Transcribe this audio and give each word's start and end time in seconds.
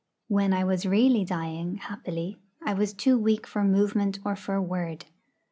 When 0.29 0.51
I 0.51 0.63
was 0.63 0.87
really 0.87 1.23
dying, 1.23 1.75
happily, 1.75 2.39
I 2.63 2.73
was 2.73 2.91
too 2.91 3.19
weak 3.19 3.45
for 3.45 3.63
movement 3.63 4.17
or 4.25 4.35
for 4.35 4.59
word. 4.59 5.05